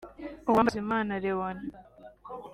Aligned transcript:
Uwambazimana 0.49 1.13
Leon 1.25 1.57